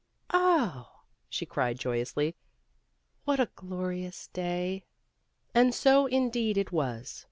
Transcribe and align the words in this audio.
"Oh," 0.33 1.01
she 1.29 1.45
cried 1.45 1.77
joyously, 1.77 2.33
''what 3.27 3.37
a 3.37 3.49
glorious 3.55 4.29
day!" 4.29 4.85
And 5.53 5.75
so 5.75 6.07
indeed 6.07 6.57
it 6.57 6.71
was. 6.71 7.19